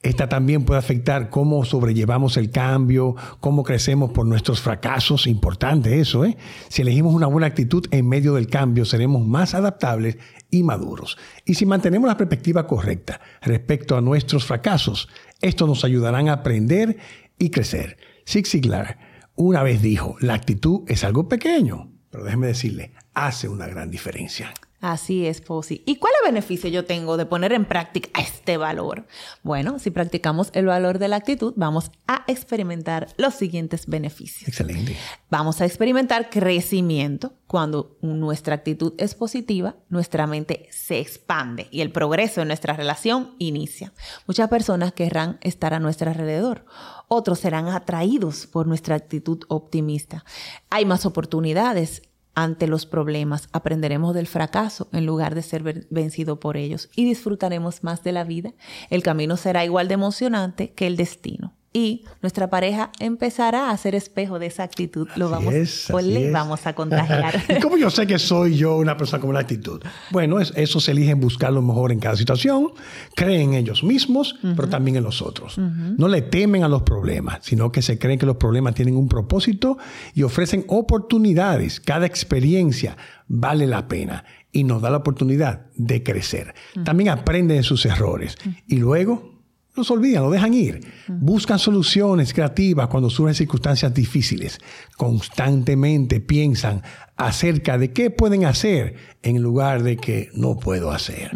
Esta 0.02 0.30
también 0.30 0.64
puede 0.64 0.80
afectar 0.80 1.30
cómo 1.30 1.66
sobrellevamos 1.66 2.38
el 2.38 2.52
cambio, 2.52 3.16
cómo 3.42 3.64
crecemos 3.64 4.12
por 4.12 4.26
nuestros 4.26 4.62
fracasos. 4.62 5.28
Importante 5.28 6.00
eso, 6.00 6.24
¿eh? 6.24 6.38
Si 6.70 6.84
elegimos 6.84 7.14
una 7.14 7.28
buena 7.28 7.48
actitud 7.48 7.86
en 7.92 8.08
medio 8.08 8.36
del 8.36 8.48
cambio, 8.48 8.86
seremos 8.86 9.28
más 9.28 9.56
adaptables 9.56 10.18
y 10.50 10.64
maduros. 10.64 11.18
Y 11.44 11.56
si 11.56 11.66
mantenemos 11.66 12.08
la 12.08 12.16
perspectiva 12.16 12.66
correcta 12.66 13.20
respecto 13.42 13.98
a 13.98 14.02
nuestros 14.02 14.46
fracasos, 14.46 15.10
esto 15.42 15.68
nos 15.68 15.84
ayudará 15.84 16.20
a 16.20 16.32
aprender 16.32 16.96
y 17.38 17.50
crecer. 17.50 17.98
Zig 18.26 18.48
Ziglar 18.48 19.00
una 19.36 19.64
vez 19.64 19.82
dijo, 19.82 20.16
la 20.22 20.36
actitud 20.36 20.84
es 20.88 21.04
algo 21.04 21.28
pequeño, 21.28 21.92
pero 22.10 22.24
déjeme 22.24 22.48
decirle, 22.48 22.94
hace 23.14 23.50
una 23.50 23.68
gran 23.68 23.92
diferencia. 23.92 24.54
Así 24.80 25.26
es, 25.26 25.42
Posi. 25.42 25.82
¿Y 25.88 25.96
cuál 25.96 26.14
es 26.14 26.28
el 26.28 26.34
beneficio 26.34 26.70
yo 26.70 26.86
tengo 26.86 27.18
de 27.18 27.26
poner 27.26 27.52
en 27.52 27.66
práctica 27.66 28.22
este 28.22 28.58
valor? 28.58 29.08
Bueno, 29.42 29.80
si 29.80 29.90
practicamos 29.90 30.52
el 30.54 30.68
valor 30.68 31.00
de 31.00 31.08
la 31.08 31.16
actitud, 31.16 31.54
vamos 31.56 31.92
a 32.06 32.24
experimentar 32.28 33.08
los 33.18 33.34
siguientes 33.34 33.88
beneficios. 33.88 34.48
Excelente. 34.48 34.96
Vamos 35.32 35.62
a 35.62 35.66
experimentar 35.66 36.30
crecimiento. 36.30 37.34
Cuando 37.48 37.98
nuestra 38.02 38.56
actitud 38.56 38.94
es 38.98 39.16
positiva, 39.16 39.78
nuestra 39.88 40.28
mente 40.28 40.68
se 40.70 41.00
expande 41.00 41.70
y 41.72 41.80
el 41.80 41.94
progreso 41.94 42.42
en 42.42 42.50
nuestra 42.50 42.74
relación 42.74 43.36
inicia. 43.40 43.94
Muchas 44.28 44.50
personas 44.50 44.92
querrán 44.92 45.40
estar 45.42 45.74
a 45.74 45.80
nuestro 45.80 46.10
alrededor. 46.10 46.66
Otros 47.08 47.40
serán 47.40 47.70
atraídos 47.70 48.48
por 48.48 48.68
nuestra 48.68 48.96
actitud 48.96 49.40
optimista. 49.48 50.26
Hay 50.70 50.84
más 50.84 51.06
oportunidades 51.06 52.02
ante 52.38 52.68
los 52.68 52.86
problemas, 52.86 53.50
aprenderemos 53.52 54.14
del 54.14 54.28
fracaso 54.28 54.88
en 54.94 55.08
lugar 55.08 55.34
de 55.34 55.42
ser 55.42 55.88
vencido 55.90 56.40
por 56.40 56.56
ellos 56.56 56.88
y 56.96 57.04
disfrutaremos 57.04 57.84
más 57.84 58.04
de 58.04 58.12
la 58.12 58.24
vida. 58.24 58.54
El 58.92 59.02
camino 59.02 59.38
será 59.38 59.66
igual 59.66 59.88
de 59.88 59.96
emocionante 59.96 60.72
que 60.74 60.86
el 60.86 60.98
destino. 60.98 61.57
Y 61.78 62.06
nuestra 62.24 62.50
pareja 62.50 62.92
empezará 63.00 63.70
a 63.70 63.78
ser 63.78 63.94
espejo 63.94 64.40
de 64.40 64.48
esa 64.48 64.64
actitud. 64.64 65.08
Lo 65.16 65.30
vamos, 65.30 65.54
o 65.92 66.02
le 66.02 66.32
vamos 66.32 66.66
a 66.66 66.74
contagiar. 66.74 67.36
¿Y 67.56 67.60
cómo 67.60 67.78
yo 67.78 67.92
sé 67.92 68.08
que 68.08 68.18
soy 68.18 68.58
yo 68.58 68.78
una 68.78 68.98
persona 68.98 69.22
con 69.22 69.30
una 69.30 69.42
actitud? 69.42 69.80
Bueno, 70.10 70.40
es, 70.40 70.52
eso 70.56 70.80
se 70.80 70.94
eligen 70.94 71.20
buscar 71.20 71.54
lo 71.54 71.62
mejor 71.62 71.92
en 71.92 72.00
cada 72.00 72.16
situación, 72.16 72.70
creen 73.16 73.50
en 73.50 73.54
ellos 73.54 73.84
mismos, 73.84 74.40
pero 74.56 74.68
también 74.68 74.98
en 74.98 75.04
los 75.04 75.22
otros. 75.22 75.60
No 75.60 76.08
le 76.08 76.24
temen 76.24 76.64
a 76.64 76.68
los 76.68 76.82
problemas, 76.82 77.42
sino 77.44 77.72
que 77.72 77.84
se 77.84 78.00
creen 78.00 78.18
que 78.18 78.26
los 78.26 78.38
problemas 78.38 78.74
tienen 78.74 78.96
un 78.96 79.08
propósito 79.08 79.78
y 80.16 80.24
ofrecen 80.24 80.66
oportunidades. 80.70 81.80
Cada 81.80 82.08
experiencia 82.08 82.98
vale 83.28 83.68
la 83.68 83.88
pena 83.88 84.26
y 84.52 84.64
nos 84.64 84.82
da 84.82 84.90
la 84.90 84.98
oportunidad 84.98 85.68
de 85.76 86.02
crecer. 86.02 86.56
También 86.84 87.10
aprenden 87.10 87.58
de 87.58 87.64
sus 87.64 87.86
errores 87.86 88.36
y 88.66 88.78
luego 88.78 89.37
los 89.78 89.92
olvidan, 89.92 90.24
lo 90.24 90.32
dejan 90.32 90.54
ir. 90.54 90.82
Buscan 91.08 91.60
soluciones 91.60 92.34
creativas 92.34 92.88
cuando 92.88 93.10
surgen 93.10 93.36
circunstancias 93.36 93.94
difíciles. 93.94 94.60
Constantemente 94.98 96.20
piensan 96.20 96.82
acerca 97.16 97.78
de 97.78 97.94
qué 97.94 98.10
pueden 98.10 98.46
hacer 98.46 98.96
en 99.24 99.42
lugar 99.42 99.84
de 99.84 99.98
que 99.98 100.30
no 100.34 100.58
puedo 100.58 100.92
hacer. 100.92 101.32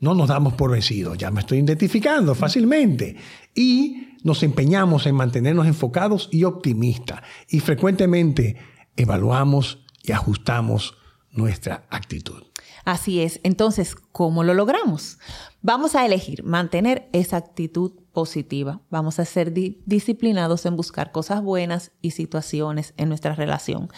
No 0.00 0.14
nos 0.14 0.28
damos 0.28 0.54
por 0.54 0.70
vencidos, 0.70 1.16
ya 1.16 1.30
me 1.30 1.40
estoy 1.40 1.58
identificando 1.58 2.34
fácilmente. 2.34 3.16
Y 3.54 4.08
nos 4.22 4.42
empeñamos 4.42 5.06
en 5.06 5.14
mantenernos 5.14 5.66
enfocados 5.66 6.28
y 6.32 6.44
optimistas. 6.44 7.22
Y 7.48 7.60
frecuentemente 7.60 8.56
evaluamos 8.96 9.84
y 10.02 10.12
ajustamos 10.12 10.96
nuestra 11.36 11.86
actitud. 11.90 12.42
Así 12.84 13.20
es. 13.20 13.40
Entonces, 13.42 13.96
¿cómo 14.12 14.44
lo 14.44 14.54
logramos? 14.54 15.18
Vamos 15.60 15.96
a 15.96 16.06
elegir 16.06 16.44
mantener 16.44 17.08
esa 17.12 17.36
actitud 17.36 17.92
positiva. 18.12 18.80
Vamos 18.88 19.18
a 19.18 19.24
ser 19.24 19.52
disciplinados 19.52 20.64
en 20.66 20.76
buscar 20.76 21.10
cosas 21.10 21.42
buenas 21.42 21.90
y 22.00 22.12
situaciones 22.12 22.94
en 22.96 23.08
nuestra 23.08 23.34
relación. 23.34 23.88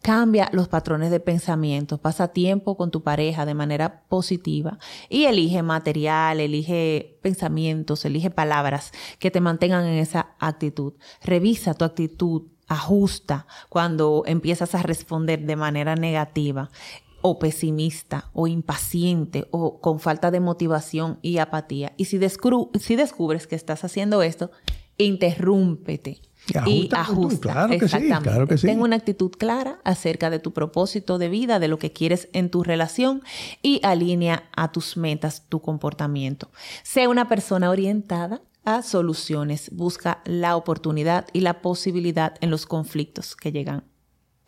Cambia 0.00 0.48
los 0.52 0.68
patrones 0.68 1.10
de 1.10 1.18
pensamiento, 1.18 1.98
pasa 1.98 2.28
tiempo 2.28 2.76
con 2.76 2.92
tu 2.92 3.02
pareja 3.02 3.44
de 3.44 3.54
manera 3.54 4.04
positiva 4.08 4.78
y 5.08 5.24
elige 5.24 5.62
material, 5.62 6.38
elige 6.38 7.18
pensamientos, 7.22 8.04
elige 8.04 8.30
palabras 8.30 8.92
que 9.18 9.32
te 9.32 9.40
mantengan 9.40 9.84
en 9.84 9.98
esa 9.98 10.36
actitud. 10.38 10.94
Revisa 11.22 11.74
tu 11.74 11.84
actitud 11.84 12.44
ajusta 12.68 13.46
cuando 13.68 14.22
empiezas 14.26 14.74
a 14.74 14.82
responder 14.82 15.46
de 15.46 15.56
manera 15.56 15.94
negativa 15.94 16.70
o 17.22 17.38
pesimista 17.38 18.30
o 18.32 18.46
impaciente 18.46 19.48
o 19.50 19.80
con 19.80 20.00
falta 20.00 20.30
de 20.30 20.40
motivación 20.40 21.18
y 21.22 21.38
apatía. 21.38 21.92
Y 21.96 22.06
si, 22.06 22.20
si 22.80 22.96
descubres 22.96 23.46
que 23.46 23.56
estás 23.56 23.84
haciendo 23.84 24.22
esto, 24.22 24.50
interrúmpete. 24.98 26.20
Y, 26.64 26.88
ajusta. 26.92 27.52
Claro 27.52 27.78
que 27.78 27.88
sí, 27.88 28.08
claro 28.22 28.46
que 28.46 28.56
sí. 28.56 28.68
Ten 28.68 28.80
una 28.80 28.94
actitud 28.94 29.32
clara 29.32 29.80
acerca 29.82 30.30
de 30.30 30.38
tu 30.38 30.52
propósito 30.52 31.18
de 31.18 31.28
vida, 31.28 31.58
de 31.58 31.66
lo 31.66 31.78
que 31.80 31.92
quieres 31.92 32.28
en 32.32 32.50
tu 32.50 32.62
relación 32.62 33.22
y 33.62 33.80
alinea 33.82 34.44
a 34.54 34.70
tus 34.70 34.96
metas 34.96 35.42
tu 35.48 35.60
comportamiento. 35.60 36.48
Sé 36.84 37.08
una 37.08 37.28
persona 37.28 37.70
orientada 37.70 38.42
a 38.66 38.82
soluciones. 38.82 39.70
Busca 39.72 40.20
la 40.26 40.56
oportunidad 40.56 41.26
y 41.32 41.40
la 41.40 41.62
posibilidad 41.62 42.34
en 42.42 42.50
los 42.50 42.66
conflictos 42.66 43.34
que 43.34 43.52
llegan 43.52 43.84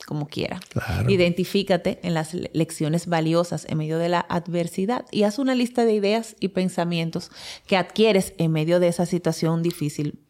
como 0.07 0.29
quiera. 0.29 0.61
Identifícate 1.09 2.01
en 2.03 2.15
las 2.15 2.35
lecciones 2.35 3.07
valiosas 3.07 3.67
en 3.69 3.79
medio 3.79 3.99
de 3.99 4.09
la 4.09 4.21
adversidad 4.21 5.07
y 5.11 5.23
haz 5.23 5.39
una 5.39 5.55
lista 5.55 5.85
de 5.85 5.95
ideas 5.95 6.37
y 6.41 6.49
pensamientos 6.49 7.31
que 7.67 7.77
adquieres 7.77 8.35
en 8.39 8.53
medio 8.53 8.81
de 8.81 8.89
esa 8.89 9.07
situación 9.07 9.63
difícil. 9.63 10.21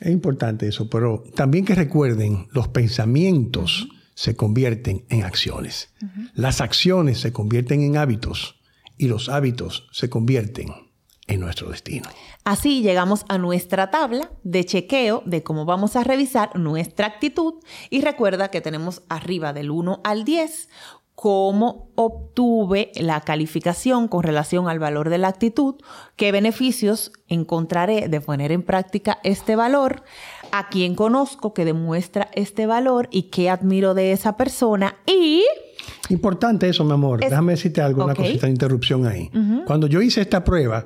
Es 0.00 0.10
importante 0.10 0.68
eso, 0.68 0.90
pero 0.90 1.22
también 1.34 1.64
que 1.64 1.74
recuerden, 1.74 2.48
los 2.50 2.68
pensamientos 2.68 3.88
se 4.14 4.34
convierten 4.34 5.04
en 5.08 5.22
acciones. 5.22 5.90
Las 6.34 6.60
acciones 6.60 7.20
se 7.20 7.32
convierten 7.32 7.82
en 7.82 7.96
hábitos 7.96 8.56
y 8.98 9.08
los 9.08 9.28
hábitos 9.28 9.88
se 9.92 10.08
convierten 10.10 10.85
en 11.26 11.40
nuestro 11.40 11.70
destino. 11.70 12.08
Así 12.44 12.82
llegamos 12.82 13.24
a 13.28 13.38
nuestra 13.38 13.90
tabla 13.90 14.30
de 14.44 14.64
chequeo 14.64 15.22
de 15.26 15.42
cómo 15.42 15.64
vamos 15.64 15.96
a 15.96 16.04
revisar 16.04 16.56
nuestra 16.56 17.06
actitud 17.06 17.54
y 17.90 18.00
recuerda 18.00 18.50
que 18.50 18.60
tenemos 18.60 19.02
arriba 19.08 19.52
del 19.52 19.70
1 19.70 20.00
al 20.04 20.24
10 20.24 20.68
cómo 21.16 21.88
obtuve 21.94 22.92
la 22.94 23.22
calificación 23.22 24.06
con 24.06 24.22
relación 24.22 24.68
al 24.68 24.78
valor 24.78 25.08
de 25.08 25.16
la 25.16 25.28
actitud, 25.28 25.76
qué 26.14 26.30
beneficios 26.30 27.10
encontraré 27.26 28.08
de 28.08 28.20
poner 28.20 28.52
en 28.52 28.62
práctica 28.62 29.18
este 29.24 29.56
valor, 29.56 30.02
a 30.52 30.68
quién 30.68 30.94
conozco 30.94 31.54
que 31.54 31.64
demuestra 31.64 32.28
este 32.34 32.66
valor 32.66 33.08
y 33.10 33.24
qué 33.24 33.48
admiro 33.48 33.94
de 33.94 34.12
esa 34.12 34.36
persona 34.36 34.98
y... 35.06 35.42
Importante 36.10 36.68
eso, 36.68 36.84
mi 36.84 36.92
amor. 36.92 37.20
Déjame 37.20 37.52
decirte 37.52 37.80
algo, 37.80 38.04
una 38.04 38.14
cosita 38.14 38.46
de 38.46 38.52
interrupción 38.52 39.06
ahí. 39.06 39.30
Cuando 39.66 39.86
yo 39.86 40.02
hice 40.02 40.20
esta 40.20 40.44
prueba, 40.44 40.84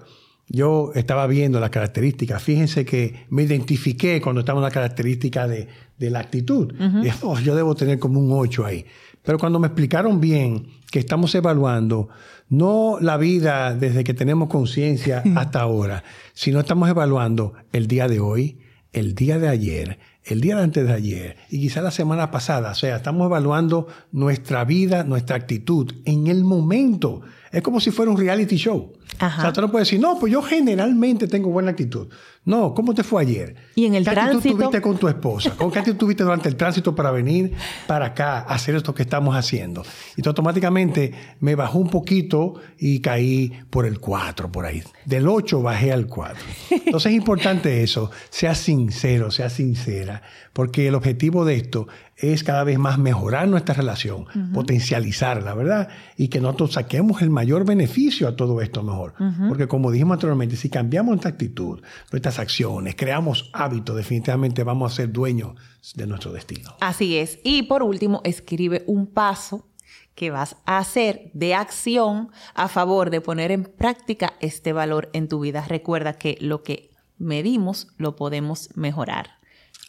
yo 0.52 0.90
estaba 0.96 1.28
viendo 1.28 1.60
las 1.60 1.70
características. 1.70 2.42
Fíjense 2.42 2.84
que 2.84 3.24
me 3.30 3.44
identifiqué 3.44 4.20
cuando 4.20 4.40
estaba 4.40 4.58
en 4.58 4.64
la 4.64 4.70
característica 4.70 5.46
de, 5.46 5.68
la 5.98 6.18
actitud. 6.18 6.74
Oh, 7.22 7.38
yo 7.38 7.54
debo 7.54 7.74
tener 7.76 8.00
como 8.00 8.18
un 8.18 8.32
8 8.32 8.66
ahí. 8.66 8.84
Pero 9.22 9.38
cuando 9.38 9.60
me 9.60 9.68
explicaron 9.68 10.20
bien 10.20 10.66
que 10.90 10.98
estamos 10.98 11.34
evaluando 11.34 12.08
no 12.48 12.98
la 13.00 13.16
vida 13.16 13.74
desde 13.74 14.02
que 14.02 14.12
tenemos 14.12 14.48
conciencia 14.48 15.22
hasta 15.36 15.60
ahora, 15.60 16.02
sino 16.32 16.58
estamos 16.58 16.88
evaluando 16.88 17.52
el 17.72 17.86
día 17.86 18.08
de 18.08 18.18
hoy, 18.18 18.58
el 18.92 19.14
día 19.14 19.38
de 19.38 19.48
ayer, 19.48 19.98
el 20.24 20.40
día 20.40 20.56
de 20.56 20.62
antes 20.62 20.86
de 20.86 20.92
ayer 20.92 21.36
y 21.48 21.60
quizá 21.60 21.80
la 21.80 21.92
semana 21.92 22.32
pasada. 22.32 22.72
O 22.72 22.74
sea, 22.74 22.96
estamos 22.96 23.26
evaluando 23.26 23.86
nuestra 24.10 24.64
vida, 24.64 25.04
nuestra 25.04 25.36
actitud 25.36 25.92
en 26.04 26.26
el 26.26 26.42
momento. 26.42 27.22
Es 27.52 27.62
como 27.62 27.80
si 27.80 27.90
fuera 27.90 28.10
un 28.10 28.16
reality 28.16 28.56
show. 28.56 28.92
O 29.14 29.40
sea, 29.40 29.52
tú 29.52 29.60
no 29.60 29.70
puedes 29.70 29.88
decir, 29.88 30.00
no, 30.00 30.18
pues 30.18 30.32
yo 30.32 30.40
generalmente 30.40 31.26
tengo 31.26 31.50
buena 31.50 31.70
actitud. 31.72 32.08
No, 32.44 32.72
¿cómo 32.74 32.94
te 32.94 33.02
fue 33.02 33.22
ayer? 33.22 33.54
Y 33.74 33.84
en 33.84 33.94
el 33.94 34.04
¿Qué 34.04 34.12
tránsito. 34.12 34.38
actitud 34.38 34.56
tuviste 34.56 34.80
con 34.80 34.96
tu 34.96 35.08
esposa? 35.08 35.56
¿Con 35.56 35.70
qué 35.70 35.80
actitud 35.80 35.98
tuviste 35.98 36.22
durante 36.22 36.48
el 36.48 36.56
tránsito 36.56 36.94
para 36.94 37.10
venir 37.10 37.52
para 37.86 38.06
acá 38.06 38.38
a 38.38 38.54
hacer 38.54 38.76
esto 38.76 38.94
que 38.94 39.02
estamos 39.02 39.34
haciendo? 39.36 39.82
Y 40.16 40.26
automáticamente 40.26 41.12
me 41.40 41.54
bajó 41.54 41.78
un 41.78 41.90
poquito 41.90 42.54
y 42.78 43.00
caí 43.00 43.52
por 43.68 43.84
el 43.84 44.00
4, 44.00 44.50
por 44.50 44.64
ahí. 44.64 44.82
Del 45.04 45.28
8 45.28 45.60
bajé 45.60 45.92
al 45.92 46.06
4. 46.06 46.36
Entonces 46.70 47.12
es 47.12 47.16
importante 47.16 47.82
eso. 47.82 48.10
Sea 48.30 48.54
sincero, 48.54 49.30
sea 49.30 49.50
sincera, 49.50 50.22
porque 50.52 50.88
el 50.88 50.94
objetivo 50.94 51.44
de 51.44 51.56
esto 51.56 51.88
es 52.20 52.44
cada 52.44 52.64
vez 52.64 52.78
más 52.78 52.98
mejorar 52.98 53.48
nuestra 53.48 53.74
relación, 53.74 54.26
potencializarla, 54.52 55.54
¿verdad? 55.54 55.88
Y 56.16 56.28
que 56.28 56.40
nosotros 56.40 56.74
saquemos 56.74 57.22
el 57.22 57.30
mayor 57.30 57.64
beneficio 57.64 58.28
a 58.28 58.36
todo 58.36 58.60
esto 58.60 58.82
mejor. 58.82 59.14
Porque 59.48 59.66
como 59.66 59.90
dijimos 59.90 60.14
anteriormente, 60.14 60.56
si 60.56 60.68
cambiamos 60.68 61.10
nuestra 61.12 61.30
actitud, 61.30 61.80
nuestras 62.12 62.38
acciones, 62.38 62.94
creamos 62.96 63.50
hábitos, 63.52 63.96
definitivamente 63.96 64.64
vamos 64.64 64.92
a 64.92 64.96
ser 64.96 65.12
dueños 65.12 65.54
de 65.94 66.06
nuestro 66.06 66.32
destino. 66.32 66.74
Así 66.80 67.16
es. 67.16 67.38
Y 67.42 67.62
por 67.62 67.82
último, 67.82 68.20
escribe 68.24 68.84
un 68.86 69.06
paso 69.06 69.66
que 70.14 70.30
vas 70.30 70.56
a 70.66 70.78
hacer 70.78 71.30
de 71.32 71.54
acción 71.54 72.28
a 72.54 72.68
favor 72.68 73.10
de 73.10 73.20
poner 73.20 73.50
en 73.50 73.64
práctica 73.64 74.34
este 74.40 74.72
valor 74.72 75.08
en 75.14 75.28
tu 75.28 75.40
vida. 75.40 75.64
Recuerda 75.66 76.18
que 76.18 76.36
lo 76.40 76.62
que 76.62 76.90
medimos 77.16 77.88
lo 77.96 78.16
podemos 78.16 78.68
mejorar. 78.74 79.39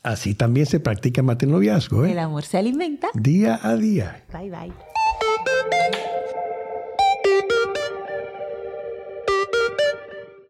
Así 0.03 0.33
también 0.33 0.65
se 0.65 0.79
practica 0.79 1.21
matrimonio 1.21 1.75
¿eh? 2.05 2.11
El 2.11 2.19
amor 2.19 2.43
se 2.43 2.57
alimenta. 2.57 3.09
Día 3.13 3.59
a 3.61 3.75
día. 3.75 4.23
Bye 4.33 4.49
bye. 4.49 5.91